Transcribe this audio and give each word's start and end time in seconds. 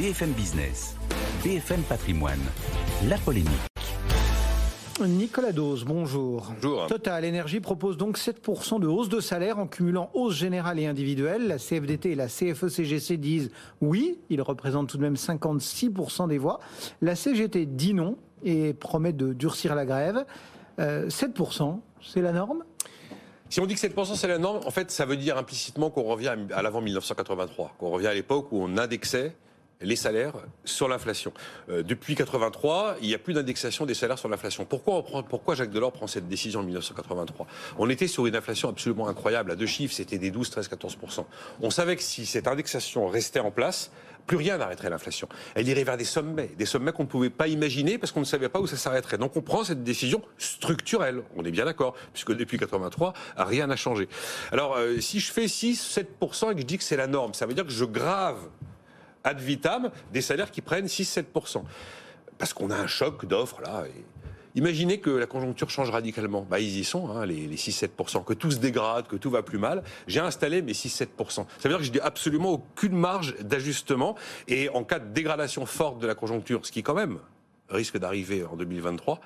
BFM 0.00 0.30
Business, 0.32 0.96
BFM 1.44 1.82
Patrimoine, 1.82 2.40
la 3.06 3.18
polémique. 3.18 3.50
Nicolas 4.98 5.52
Dose, 5.52 5.84
bonjour. 5.84 6.50
Bonjour. 6.54 6.86
Total 6.86 7.22
Énergie 7.26 7.60
propose 7.60 7.98
donc 7.98 8.16
7% 8.16 8.80
de 8.80 8.86
hausse 8.86 9.10
de 9.10 9.20
salaire 9.20 9.58
en 9.58 9.66
cumulant 9.66 10.10
hausse 10.14 10.36
générale 10.36 10.78
et 10.78 10.86
individuelle. 10.86 11.48
La 11.48 11.58
CFDT 11.58 12.12
et 12.12 12.14
la 12.14 12.28
CFE-CGC 12.28 13.18
disent 13.18 13.50
oui, 13.82 14.18
ils 14.30 14.40
représentent 14.40 14.88
tout 14.88 14.96
de 14.96 15.02
même 15.02 15.16
56% 15.16 16.28
des 16.28 16.38
voix. 16.38 16.60
La 17.02 17.14
CGT 17.14 17.66
dit 17.66 17.92
non 17.92 18.16
et 18.42 18.72
promet 18.72 19.12
de 19.12 19.34
durcir 19.34 19.74
la 19.74 19.84
grève. 19.84 20.24
7%, 20.78 20.80
euh, 20.80 21.74
c'est 22.00 22.22
la 22.22 22.32
norme? 22.32 22.64
Si 23.50 23.60
on 23.60 23.66
dit 23.66 23.74
que 23.74 23.80
7% 23.80 24.16
c'est 24.16 24.28
la 24.28 24.38
norme, 24.38 24.60
en 24.64 24.70
fait, 24.70 24.90
ça 24.90 25.04
veut 25.04 25.18
dire 25.18 25.36
implicitement 25.36 25.90
qu'on 25.90 26.04
revient 26.04 26.34
à 26.54 26.62
l'avant 26.62 26.80
1983, 26.80 27.74
qu'on 27.78 27.90
revient 27.90 28.06
à 28.06 28.14
l'époque 28.14 28.50
où 28.50 28.62
on 28.62 28.78
indexait 28.78 29.36
les 29.80 29.96
salaires 29.96 30.34
sur 30.64 30.88
l'inflation. 30.88 31.32
Euh, 31.68 31.82
depuis 31.82 32.14
83, 32.14 32.96
il 33.00 33.08
n'y 33.08 33.14
a 33.14 33.18
plus 33.18 33.34
d'indexation 33.34 33.86
des 33.86 33.94
salaires 33.94 34.18
sur 34.18 34.28
l'inflation. 34.28 34.64
Pourquoi, 34.64 35.54
Jacques 35.54 35.70
Delors 35.70 35.92
prend 35.92 36.06
cette 36.06 36.28
décision 36.28 36.60
en 36.60 36.64
1983 36.64 37.46
On 37.78 37.88
était 37.88 38.08
sur 38.08 38.26
une 38.26 38.36
inflation 38.36 38.68
absolument 38.68 39.08
incroyable. 39.08 39.50
À 39.50 39.56
deux 39.56 39.66
chiffres, 39.66 39.94
c'était 39.94 40.18
des 40.18 40.30
12, 40.30 40.50
13, 40.50 40.68
14%. 40.68 41.24
On 41.60 41.70
savait 41.70 41.96
que 41.96 42.02
si 42.02 42.26
cette 42.26 42.46
indexation 42.46 43.08
restait 43.08 43.40
en 43.40 43.50
place, 43.50 43.90
plus 44.26 44.36
rien 44.36 44.58
n'arrêterait 44.58 44.90
l'inflation. 44.90 45.28
Elle 45.54 45.66
irait 45.66 45.82
vers 45.82 45.96
des 45.96 46.04
sommets, 46.04 46.50
des 46.56 46.66
sommets 46.66 46.92
qu'on 46.92 47.04
ne 47.04 47.08
pouvait 47.08 47.30
pas 47.30 47.48
imaginer 47.48 47.98
parce 47.98 48.12
qu'on 48.12 48.20
ne 48.20 48.24
savait 48.24 48.48
pas 48.48 48.60
où 48.60 48.66
ça 48.66 48.76
s'arrêterait. 48.76 49.18
Donc 49.18 49.36
on 49.36 49.40
prend 49.40 49.64
cette 49.64 49.82
décision 49.82 50.22
structurelle, 50.38 51.22
on 51.36 51.44
est 51.44 51.50
bien 51.50 51.64
d'accord, 51.64 51.94
puisque 52.12 52.36
depuis 52.36 52.58
83, 52.58 53.12
rien 53.36 53.66
n'a 53.66 53.76
changé. 53.76 54.08
Alors 54.52 54.76
euh, 54.76 55.00
si 55.00 55.20
je 55.20 55.32
fais 55.32 55.48
6, 55.48 55.98
7% 55.98 56.52
et 56.52 56.54
que 56.54 56.60
je 56.60 56.66
dis 56.66 56.78
que 56.78 56.84
c'est 56.84 56.96
la 56.96 57.06
norme, 57.06 57.34
ça 57.34 57.46
veut 57.46 57.54
dire 57.54 57.64
que 57.64 57.72
je 57.72 57.84
grave 57.84 58.38
ad 59.24 59.40
vitam 59.40 59.90
des 60.12 60.20
salaires 60.20 60.50
qui 60.50 60.60
prennent 60.60 60.86
6-7%. 60.86 61.62
Parce 62.38 62.52
qu'on 62.52 62.70
a 62.70 62.76
un 62.76 62.86
choc 62.86 63.26
d'offres 63.26 63.60
là. 63.62 63.84
Imaginez 64.56 64.98
que 64.98 65.10
la 65.10 65.26
conjoncture 65.26 65.70
change 65.70 65.90
radicalement. 65.90 66.46
Bah, 66.48 66.58
ils 66.58 66.78
y 66.78 66.84
sont, 66.84 67.10
hein, 67.10 67.24
les, 67.24 67.46
6-7%, 67.56 68.24
que 68.24 68.32
tout 68.32 68.50
se 68.50 68.58
dégrade, 68.58 69.06
que 69.06 69.16
tout 69.16 69.30
va 69.30 69.42
plus 69.42 69.58
mal. 69.58 69.82
J'ai 70.08 70.20
installé 70.20 70.60
mes 70.60 70.72
6-7%. 70.72 71.06
Ça 71.28 71.44
veut 71.62 71.68
dire 71.68 71.78
que 71.78 71.84
je 71.84 71.92
n'ai 71.92 72.00
absolument 72.00 72.52
aucune 72.52 72.96
marge 72.96 73.36
d'ajustement. 73.40 74.16
Et 74.48 74.68
en 74.70 74.82
cas 74.82 74.98
de 74.98 75.12
dégradation 75.12 75.66
forte 75.66 76.00
de 76.00 76.06
la 76.06 76.14
conjoncture, 76.14 76.66
ce 76.66 76.72
qui 76.72 76.82
quand 76.82 76.94
même 76.94 77.18
risque 77.68 77.98
d'arriver 77.98 78.44
en 78.44 78.56
2023, 78.56 79.20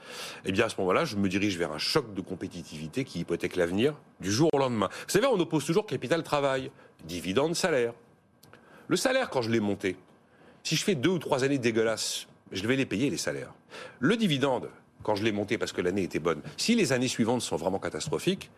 eh 0.45 0.53
bien 0.53 0.67
à 0.67 0.69
ce 0.69 0.77
moment-là, 0.81 1.07
je 1.07 1.17
me 1.17 1.29
dirige 1.31 1.57
vers 1.57 1.73
un 1.73 1.79
choc 1.79 2.13
de 2.13 2.21
compétitivité 2.21 3.05
qui 3.05 3.21
hypothèque 3.21 3.57
l'avenir 3.57 3.95
du 4.21 4.31
jour 4.31 4.51
au 4.53 4.59
lendemain. 4.59 4.91
Vous 5.07 5.13
savez, 5.13 5.27
on 5.27 5.41
oppose 5.41 5.65
toujours 5.65 5.87
capital-travail, 5.87 6.71
dividende, 7.05 7.55
salaire. 7.55 7.95
Le 8.89 8.97
salaire, 8.97 9.31
quand 9.31 9.43
je 9.43 9.51
l'ai 9.51 9.61
monté, 9.61 9.97
si 10.63 10.77
je 10.77 10.85
fais 10.85 10.95
deux 10.95 11.11
ou 11.11 11.19
trois 11.19 11.45
années 11.45 11.59
dégueulasses, 11.59 12.27
je 12.53 12.67
vais 12.67 12.77
les 12.77 12.87
payer, 12.87 13.11
les 13.11 13.17
salaires. 13.17 13.53
Le 13.99 14.17
dividende, 14.17 14.69
quand 15.03 15.15
je 15.15 15.25
l'ai 15.25 15.33
monté 15.33 15.59
parce 15.59 15.73
que 15.73 15.81
l'année 15.81 16.03
était 16.03 16.19
bonne, 16.19 16.43
si 16.57 16.75
les 16.75 16.93
années 16.93 17.09
suivantes 17.09 17.43
sont 17.43 17.57
vraiment 17.57 17.79
catastrophiques, 17.79 18.51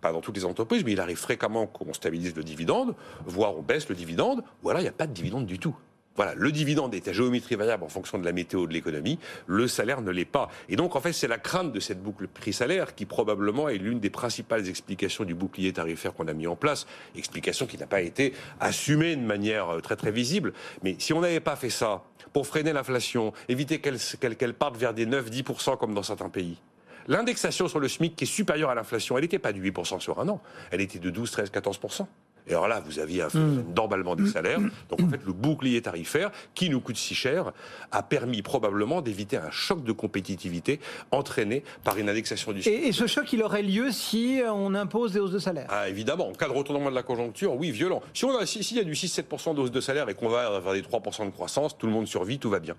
pas 0.00 0.12
dans 0.12 0.20
toutes 0.20 0.36
les 0.36 0.44
entreprises, 0.44 0.84
mais 0.84 0.92
il 0.92 1.00
arrive 1.00 1.16
fréquemment 1.16 1.66
qu'on 1.66 1.92
stabilise 1.92 2.36
le 2.36 2.44
dividende, 2.44 2.94
voire 3.24 3.56
on 3.56 3.62
baisse 3.62 3.88
le 3.88 3.94
dividende, 3.94 4.44
ou 4.62 4.70
alors 4.70 4.80
il 4.80 4.84
n'y 4.84 4.88
a 4.88 4.92
pas 4.92 5.06
de 5.06 5.12
dividende 5.12 5.46
du 5.46 5.58
tout. 5.58 5.74
Voilà, 6.16 6.34
le 6.36 6.52
dividende 6.52 6.94
est 6.94 7.08
à 7.08 7.12
géométrie 7.12 7.56
variable 7.56 7.82
en 7.82 7.88
fonction 7.88 8.18
de 8.18 8.24
la 8.24 8.30
météo 8.30 8.68
de 8.68 8.72
l'économie, 8.72 9.18
le 9.46 9.66
salaire 9.66 10.00
ne 10.00 10.12
l'est 10.12 10.24
pas. 10.24 10.48
Et 10.68 10.76
donc, 10.76 10.94
en 10.94 11.00
fait, 11.00 11.12
c'est 11.12 11.26
la 11.26 11.38
crainte 11.38 11.72
de 11.72 11.80
cette 11.80 12.00
boucle 12.00 12.28
prix-salaire 12.28 12.94
qui 12.94 13.04
probablement 13.04 13.68
est 13.68 13.78
l'une 13.78 13.98
des 13.98 14.10
principales 14.10 14.68
explications 14.68 15.24
du 15.24 15.34
bouclier 15.34 15.72
tarifaire 15.72 16.14
qu'on 16.14 16.28
a 16.28 16.32
mis 16.32 16.46
en 16.46 16.54
place, 16.54 16.86
explication 17.16 17.66
qui 17.66 17.78
n'a 17.78 17.88
pas 17.88 18.00
été 18.00 18.32
assumée 18.60 19.16
de 19.16 19.22
manière 19.22 19.70
euh, 19.70 19.80
très 19.80 19.96
très 19.96 20.12
visible. 20.12 20.52
Mais 20.84 20.94
si 21.00 21.12
on 21.12 21.20
n'avait 21.20 21.40
pas 21.40 21.56
fait 21.56 21.70
ça 21.70 22.04
pour 22.32 22.46
freiner 22.46 22.72
l'inflation, 22.72 23.32
éviter 23.48 23.80
qu'elle 23.80 24.54
parte 24.54 24.76
vers 24.76 24.94
des 24.94 25.06
9-10% 25.06 25.78
comme 25.78 25.94
dans 25.94 26.02
certains 26.02 26.30
pays, 26.30 26.58
L'indexation 27.06 27.68
sur 27.68 27.80
le 27.80 27.88
SMIC 27.88 28.16
qui 28.16 28.24
est 28.24 28.26
supérieure 28.26 28.70
à 28.70 28.74
l'inflation, 28.74 29.18
elle 29.18 29.24
n'était 29.24 29.38
pas 29.38 29.52
de 29.52 29.60
8% 29.60 30.00
sur 30.00 30.20
un 30.20 30.28
an, 30.30 30.40
elle 30.70 30.80
était 30.80 30.98
de 30.98 31.10
12, 31.10 31.30
13, 31.30 31.50
14%. 31.50 32.06
Et 32.46 32.52
alors 32.52 32.68
là, 32.68 32.82
vous 32.84 32.98
aviez 32.98 33.22
un 33.22 33.30
phénomène 33.30 33.64
mm. 33.68 33.74
d'emballement 33.74 34.16
des 34.16 34.26
salaires. 34.26 34.60
Donc 34.88 35.00
en 35.02 35.08
fait, 35.08 35.20
le 35.24 35.32
bouclier 35.32 35.80
tarifaire, 35.82 36.30
qui 36.54 36.68
nous 36.68 36.80
coûte 36.80 36.96
si 36.96 37.14
cher, 37.14 37.52
a 37.90 38.02
permis 38.02 38.42
probablement 38.42 39.00
d'éviter 39.00 39.36
un 39.36 39.50
choc 39.50 39.82
de 39.82 39.92
compétitivité 39.92 40.80
entraîné 41.10 41.64
par 41.82 41.98
une 41.98 42.08
indexation 42.08 42.52
du 42.52 42.62
salaire. 42.62 42.80
Et, 42.84 42.92
ce 42.92 43.06
choc, 43.06 43.32
il 43.32 43.42
aurait 43.42 43.62
lieu 43.62 43.90
si 43.90 44.40
on 44.46 44.74
impose 44.74 45.12
des 45.12 45.20
hausses 45.20 45.32
de 45.32 45.38
salaire 45.38 45.66
ah, 45.70 45.88
Évidemment, 45.88 46.28
en 46.28 46.32
cas 46.32 46.48
de 46.48 46.52
retournement 46.52 46.90
de 46.90 46.94
la 46.94 47.02
conjoncture, 47.02 47.54
oui, 47.54 47.70
violent. 47.70 48.02
Si 48.12 48.24
on 48.24 48.36
a, 48.36 48.46
s'il 48.46 48.76
y 48.76 48.80
a 48.80 48.84
du 48.84 48.92
6-7% 48.92 49.54
de 49.54 49.60
hausse 49.60 49.70
de 49.70 49.80
salaire 49.80 50.08
et 50.08 50.14
qu'on 50.14 50.28
va 50.28 50.60
vers 50.60 50.72
des 50.72 50.82
3% 50.82 51.26
de 51.26 51.30
croissance, 51.30 51.76
tout 51.76 51.86
le 51.86 51.92
monde 51.92 52.06
survit, 52.06 52.38
tout 52.38 52.50
va 52.50 52.60
bien. 52.60 52.74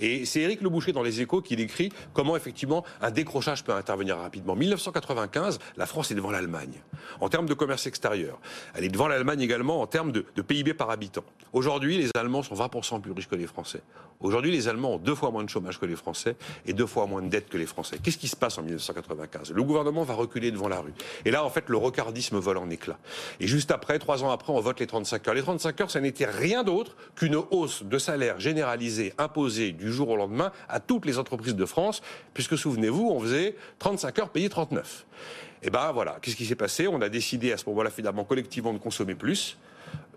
Et 0.00 0.24
c'est 0.24 0.40
Éric 0.40 0.62
Le 0.62 0.68
Boucher 0.68 0.92
dans 0.92 1.02
Les 1.02 1.20
Échos 1.20 1.42
qui 1.42 1.56
décrit 1.56 1.92
comment 2.12 2.36
effectivement 2.36 2.84
un 3.00 3.10
décrochage 3.10 3.64
peut 3.64 3.72
intervenir 3.72 4.16
rapidement. 4.16 4.56
1995, 4.56 5.58
la 5.76 5.86
France 5.86 6.10
est 6.10 6.14
devant 6.14 6.30
l'Allemagne 6.30 6.82
en 7.20 7.28
termes 7.28 7.46
de 7.46 7.54
commerce 7.54 7.86
extérieur. 7.86 8.38
Elle 8.74 8.84
est 8.84 8.88
devant 8.88 9.01
l'Allemagne 9.08 9.40
également 9.40 9.80
en 9.80 9.86
termes 9.86 10.12
de, 10.12 10.22
PIB 10.42 10.74
par 10.74 10.90
habitant. 10.90 11.24
Aujourd'hui, 11.52 11.98
les 11.98 12.10
Allemands 12.16 12.42
sont 12.42 12.54
20% 12.54 13.00
plus 13.00 13.12
riches 13.12 13.28
que 13.28 13.34
les 13.34 13.46
Français. 13.46 13.82
Aujourd'hui, 14.20 14.50
les 14.50 14.68
Allemands 14.68 14.94
ont 14.94 14.98
deux 14.98 15.14
fois 15.14 15.30
moins 15.30 15.44
de 15.44 15.48
chômage 15.48 15.78
que 15.78 15.86
les 15.86 15.96
Français 15.96 16.36
et 16.66 16.72
deux 16.72 16.86
fois 16.86 17.06
moins 17.06 17.22
de 17.22 17.28
dettes 17.28 17.48
que 17.48 17.58
les 17.58 17.66
Français. 17.66 17.98
Qu'est-ce 18.02 18.18
qui 18.18 18.28
se 18.28 18.36
passe 18.36 18.58
en 18.58 18.62
1995 18.62 19.52
Le 19.52 19.62
gouvernement 19.62 20.02
va 20.02 20.14
reculer 20.14 20.50
devant 20.50 20.68
la 20.68 20.80
rue. 20.80 20.92
Et 21.24 21.30
là, 21.30 21.44
en 21.44 21.50
fait, 21.50 21.68
le 21.68 21.76
recardisme 21.76 22.38
vole 22.38 22.58
en 22.58 22.70
éclats. 22.70 22.98
Et 23.40 23.46
juste 23.46 23.70
après, 23.70 23.98
trois 23.98 24.24
ans 24.24 24.30
après, 24.30 24.52
on 24.52 24.60
vote 24.60 24.80
les 24.80 24.86
35 24.86 25.28
heures. 25.28 25.34
Les 25.34 25.42
35 25.42 25.80
heures, 25.80 25.90
ça 25.90 26.00
n'était 26.00 26.26
rien 26.26 26.62
d'autre 26.62 26.96
qu'une 27.16 27.36
hausse 27.36 27.82
de 27.82 27.98
salaire 27.98 28.40
généralisée, 28.40 29.12
imposée 29.18 29.72
du 29.72 29.92
jour 29.92 30.08
au 30.08 30.16
lendemain 30.16 30.52
à 30.68 30.80
toutes 30.80 31.06
les 31.06 31.18
entreprises 31.18 31.56
de 31.56 31.66
France, 31.66 32.02
puisque 32.34 32.56
souvenez-vous, 32.56 33.08
on 33.10 33.20
faisait 33.20 33.56
35 33.78 34.18
heures 34.20 34.30
payées 34.30 34.48
39. 34.48 35.06
Et 35.62 35.70
ben 35.70 35.92
voilà, 35.92 36.18
qu'est-ce 36.20 36.36
qui 36.36 36.44
s'est 36.44 36.56
passé? 36.56 36.88
On 36.88 37.00
a 37.00 37.08
décidé 37.08 37.52
à 37.52 37.56
ce 37.56 37.68
moment-là 37.68 37.90
finalement 37.90 38.24
collectivement 38.24 38.72
de 38.72 38.78
consommer 38.78 39.14
plus, 39.14 39.56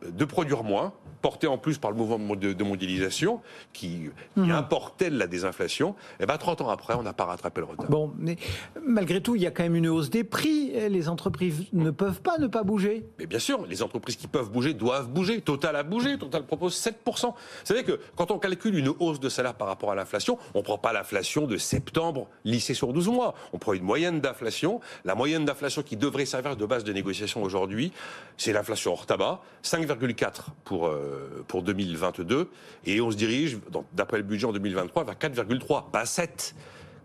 de 0.07 0.25
produire 0.25 0.63
moins, 0.63 0.93
porté 1.25 1.47
en 1.47 1.57
plus 1.57 1.79
par 1.79 1.89
le 1.89 1.97
mouvement 1.97 2.35
de, 2.35 2.63
mondialisation 2.63 3.41
qui, 3.73 4.11
mhm. 4.35 4.51
importait 4.51 5.09
de 5.09 5.17
la 5.17 5.25
désinflation, 5.25 5.95
et 6.19 6.27
ben 6.27 6.37
30 6.37 6.61
ans 6.61 6.69
après, 6.69 6.93
on 6.93 7.01
n'a 7.01 7.13
pas 7.13 7.25
rattrapé 7.25 7.61
le 7.61 7.65
retard. 7.65 7.89
Bon, 7.89 8.13
mais 8.19 8.37
malgré 8.79 9.21
tout, 9.21 9.35
il 9.35 9.41
y 9.41 9.47
a 9.47 9.49
quand 9.49 9.63
même 9.63 9.75
une 9.75 9.87
hausse 9.87 10.11
des 10.11 10.23
prix. 10.23 10.71
Les 10.87 11.09
entreprises 11.09 11.63
ne 11.73 11.89
peuvent 11.89 12.21
pas 12.21 12.37
ne 12.37 12.45
pas 12.45 12.61
bouger. 12.61 13.07
Mais 13.17 13.25
bien 13.25 13.39
sûr, 13.39 13.65
les 13.65 13.81
entreprises 13.81 14.17
qui 14.17 14.27
peuvent 14.27 14.51
bouger 14.51 14.75
doivent 14.75 15.09
bouger. 15.09 15.41
Total 15.41 15.75
a 15.75 15.81
bougé. 15.81 16.19
Total 16.19 16.45
propose 16.45 16.75
7%. 16.75 16.93
Vous 17.25 17.33
savez 17.63 17.83
que 17.83 17.99
quand 18.15 18.29
on 18.29 18.37
calcule 18.37 18.77
une 18.77 18.89
hausse 18.99 19.19
de 19.19 19.29
salaire 19.29 19.55
par 19.55 19.67
rapport 19.67 19.91
à 19.91 19.95
l'inflation, 19.95 20.37
on 20.53 20.59
ne 20.59 20.63
prend 20.63 20.77
pas 20.77 20.93
l'inflation 20.93 21.47
de 21.47 21.57
septembre 21.57 22.27
lissée 22.43 22.75
sur 22.75 22.93
12 22.93 23.07
mois. 23.07 23.33
On 23.51 23.57
prend 23.57 23.73
une 23.73 23.83
moyenne 23.83 24.21
d'inflation. 24.21 24.79
La 25.05 25.15
moyenne 25.15 25.43
d'inflation 25.43 25.81
qui 25.81 25.97
devrait 25.97 26.27
servir 26.27 26.55
de 26.55 26.65
base 26.67 26.83
de 26.83 26.93
négociation 26.93 27.41
aujourd'hui, 27.41 27.91
c'est 28.37 28.53
l'inflation 28.53 28.93
hors 28.93 29.07
tabac, 29.07 29.41
5,4 29.63 30.49
pour... 30.65 30.85
Euh, 30.85 31.14
pour 31.47 31.63
2022 31.63 32.49
et 32.85 33.01
on 33.01 33.11
se 33.11 33.17
dirige, 33.17 33.57
d'après 33.93 34.17
le 34.17 34.23
budget 34.23 34.45
en 34.45 34.53
2023, 34.53 35.03
vers 35.03 35.15
4,3, 35.15 35.91
pas 35.91 36.05
7. 36.05 36.55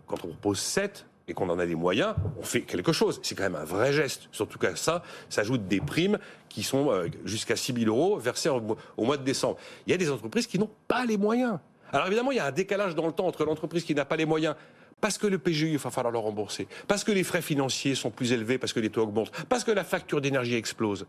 Quand 0.07 0.25
on 0.25 0.29
propose 0.29 0.59
7, 0.59 1.05
et 1.27 1.33
qu'on 1.33 1.49
en 1.49 1.59
a 1.59 1.65
les 1.65 1.75
moyens, 1.75 2.13
on 2.39 2.43
fait 2.43 2.61
quelque 2.61 2.91
chose. 2.91 3.19
C'est 3.23 3.35
quand 3.35 3.43
même 3.43 3.55
un 3.55 3.63
vrai 3.63 3.93
geste. 3.93 4.27
Surtout 4.31 4.59
qu'à 4.59 4.75
ça 4.75 5.01
s'ajoutent 5.29 5.67
des 5.67 5.79
primes 5.79 6.19
qui 6.49 6.63
sont 6.63 6.91
euh, 6.91 7.07
jusqu'à 7.25 7.55
6 7.55 7.73
000 7.73 7.85
euros 7.87 8.17
versées 8.17 8.49
au 8.49 9.05
mois 9.05 9.17
de 9.17 9.23
décembre. 9.23 9.57
Il 9.87 9.91
y 9.91 9.93
a 9.93 9.97
des 9.97 10.11
entreprises 10.11 10.47
qui 10.47 10.59
n'ont 10.59 10.69
pas 10.87 11.05
les 11.05 11.17
moyens. 11.17 11.59
Alors 11.93 12.07
évidemment, 12.07 12.31
il 12.31 12.37
y 12.37 12.39
a 12.39 12.45
un 12.45 12.51
décalage 12.51 12.95
dans 12.95 13.07
le 13.07 13.13
temps 13.13 13.27
entre 13.27 13.45
l'entreprise 13.45 13.83
qui 13.83 13.95
n'a 13.95 14.05
pas 14.05 14.15
les 14.15 14.25
moyens 14.25 14.55
parce 14.99 15.17
que 15.17 15.25
le 15.25 15.39
PGU, 15.39 15.71
il 15.71 15.77
va 15.77 15.89
falloir 15.89 16.11
le 16.11 16.19
rembourser, 16.19 16.67
parce 16.87 17.03
que 17.03 17.11
les 17.11 17.23
frais 17.23 17.41
financiers 17.41 17.95
sont 17.95 18.11
plus 18.11 18.33
élevés, 18.33 18.59
parce 18.59 18.71
que 18.71 18.79
les 18.79 18.91
taux 18.91 19.01
augmentent, 19.01 19.31
parce 19.49 19.63
que 19.63 19.71
la 19.71 19.83
facture 19.83 20.21
d'énergie 20.21 20.53
explose. 20.53 21.07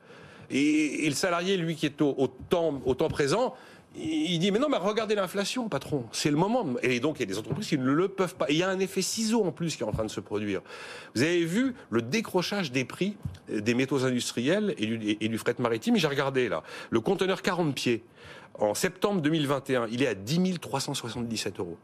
Et, 0.52 1.08
le 1.08 1.14
salarié, 1.14 1.56
lui, 1.56 1.74
qui 1.74 1.86
est 1.86 2.00
au, 2.02 2.28
temps, 2.48 3.08
présent, 3.08 3.54
il 3.96 4.38
dit 4.38 4.50
mais 4.50 4.58
non 4.58 4.70
mais 4.70 4.78
regardez 4.78 5.14
l'inflation 5.14 5.69
patron. 5.69 6.04
C'est 6.12 6.31
le 6.31 6.37
moment. 6.37 6.66
Et 6.82 6.99
donc 6.99 7.16
il 7.19 7.20
y 7.20 7.22
a 7.25 7.26
des 7.26 7.38
entreprises 7.38 7.69
qui 7.69 7.76
ne 7.76 7.90
le 7.90 8.08
peuvent 8.08 8.37
pas. 8.37 8.46
Il 8.49 8.56
y 8.56 8.62
a 8.62 8.70
un 8.70 8.78
effet 8.78 9.02
ciseau 9.02 9.44
en 9.44 9.52
plus 9.52 9.76
qui 9.76 9.82
est 9.82 9.87
en 9.87 9.93
train 9.93 10.04
de 10.04 10.10
se 10.10 10.20
produire. 10.20 10.62
Vous 11.14 11.22
avez 11.22 11.44
vu 11.44 11.75
le 11.90 12.00
décrochage 12.00 12.72
des 12.72 12.87
prix 12.87 13.16
des 13.50 13.75
métaux 13.75 14.04
industriels 14.04 14.75
et 14.78 14.87
du, 14.87 15.19
et 15.20 15.28
du 15.28 15.37
fret 15.37 15.56
maritime. 15.58 15.96
J'ai 15.96 16.06
regardé 16.06 16.49
là. 16.49 16.62
Le 16.88 17.00
conteneur 17.00 17.43
40 17.43 17.75
pieds 17.75 18.02
en 18.55 18.72
septembre 18.72 19.20
2021 19.20 19.88
il 19.90 20.02
est 20.02 20.08
à 20.08 20.14
10 20.14 20.58
377 20.58 21.58
euros 21.60 21.76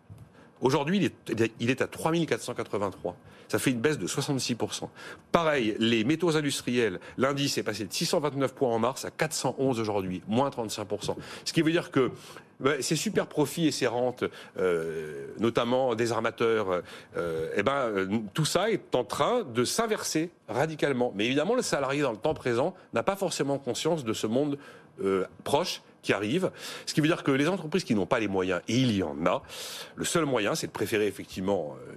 Aujourd'hui, 0.61 1.13
il 1.61 1.71
est, 1.71 1.83
à 1.83 1.87
3483. 1.87 3.17
Ça 3.49 3.59
fait 3.59 3.71
une 3.71 3.81
baisse 3.81 3.99
de 3.99 4.07
66%. 4.07 4.89
Pareil, 5.33 5.77
les 5.79 6.05
métaux 6.05 6.37
industriels, 6.37 7.01
l'indice 7.17 7.57
est 7.59 7.63
passé 7.63 7.85
de 7.85 7.93
629 7.93 8.55
points 8.55 8.69
en 8.69 8.79
mars 8.79 9.05
à 9.05 9.11
411 9.11 9.81
aujourd'hui, 9.81 10.23
moins 10.27 10.51
35%. 10.51 11.17
Ce 11.45 11.53
qui 11.53 11.63
veut 11.63 11.73
dire 11.73 11.91
que 11.91 12.11
bah, 12.61 12.73
ces 12.81 12.97
super 12.97 13.27
profits 13.27 13.69
et 13.69 13.71
ces 13.71 13.87
rentes, 13.87 14.25
euh, 14.59 15.29
notamment 15.39 15.95
des 15.95 16.11
armateurs, 16.13 16.83
euh, 17.17 17.51
eh 17.57 17.63
ben, 17.63 17.73
euh, 17.73 18.19
tout 18.35 18.45
ça 18.45 18.71
est 18.71 18.95
en 18.95 19.05
train 19.05 19.45
de 19.45 19.65
s'inverser 19.65 20.31
radicalement. 20.49 21.13
Mais 21.15 21.27
évidemment, 21.27 21.55
le 21.55 21.63
salarié 21.63 22.03
dans 22.03 22.11
le 22.11 22.19
temps 22.19 22.35
présent 22.35 22.75
n'a 22.95 23.05
pas 23.05 23.17
forcément 23.17 23.59
conscience 23.59 24.05
de 24.05 24.13
ce 24.13 24.27
monde 24.27 24.59
proche 25.45 25.83
qui 26.03 26.13
arrive. 26.13 26.51
Ce 26.87 26.95
qui 26.95 27.01
veut 27.01 27.09
dire 27.09 27.23
que 27.23 27.31
les 27.31 27.49
entreprises 27.49 27.85
qui 27.85 27.95
n'ont 27.95 28.07
pas 28.07 28.21
les 28.21 28.29
moyens, 28.29 28.61
et 28.69 28.77
il 28.77 28.93
y 28.93 29.03
en 29.03 29.27
a, 29.27 29.43
le 29.97 30.05
seul 30.05 30.25
moyen, 30.25 30.55
c'est 30.55 30.69
de 30.69 30.73
préférer 30.73 31.07
effectivement 31.07 31.77
euh, 31.77 31.95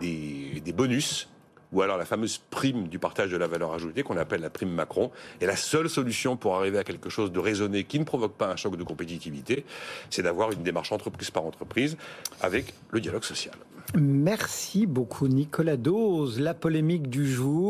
des, 0.00 0.60
des 0.60 0.72
bonus 0.72 1.28
ou 1.72 1.82
alors 1.82 1.98
la 1.98 2.04
fameuse 2.04 2.38
prime 2.50 2.88
du 2.88 2.98
partage 2.98 3.30
de 3.30 3.36
la 3.36 3.46
valeur 3.46 3.72
ajoutée 3.72 4.02
qu'on 4.02 4.16
appelle 4.16 4.40
la 4.40 4.50
prime 4.50 4.70
Macron. 4.70 5.10
Et 5.40 5.46
la 5.46 5.56
seule 5.56 5.88
solution 5.88 6.36
pour 6.36 6.56
arriver 6.56 6.78
à 6.78 6.84
quelque 6.84 7.10
chose 7.10 7.32
de 7.32 7.38
raisonné 7.38 7.84
qui 7.84 7.98
ne 7.98 8.04
provoque 8.04 8.34
pas 8.34 8.48
un 8.48 8.56
choc 8.56 8.76
de 8.76 8.84
compétitivité, 8.84 9.64
c'est 10.10 10.22
d'avoir 10.22 10.52
une 10.52 10.62
démarche 10.62 10.92
entreprise 10.92 11.30
par 11.30 11.44
entreprise 11.44 11.96
avec 12.40 12.72
le 12.90 13.00
dialogue 13.00 13.24
social. 13.24 13.54
Merci 13.94 14.86
beaucoup 14.86 15.28
Nicolas 15.28 15.76
Dose. 15.76 16.40
La 16.40 16.54
polémique 16.54 17.08
du 17.08 17.30
jour. 17.30 17.66